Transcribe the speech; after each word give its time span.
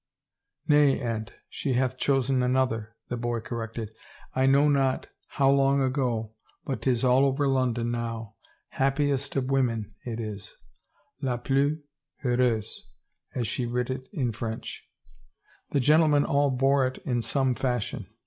"Nay, 0.67 0.99
aunt, 0.99 1.35
she 1.47 1.73
hath 1.73 1.99
chosen 1.99 2.41
another," 2.41 2.95
the 3.09 3.17
boy 3.17 3.39
cor 3.39 3.59
rected." 3.59 3.89
I 4.35 4.47
know 4.47 4.67
not 4.67 5.09
how 5.37 5.51
long 5.51 5.79
ago 5.83 6.33
but 6.65 6.81
'tis 6.81 7.03
all 7.03 7.23
over 7.23 7.47
London 7.47 7.91
now.' 7.91 8.33
Happiest 8.81 9.35
of 9.35 9.51
Women,' 9.51 9.93
it 10.03 10.19
is.' 10.19 10.55
La 11.21 11.37
Plus 11.37 11.73
Heureuse,' 12.23 12.87
as 13.35 13.47
she 13.47 13.67
writ 13.67 13.91
it 13.91 14.09
in 14.11 14.31
French. 14.31 14.89
The 15.69 15.79
gentlemen 15.79 16.25
all 16.25 16.49
bore 16.49 16.87
it 16.87 16.97
in 17.05 17.21
some 17.21 17.53
fashion. 17.53 18.07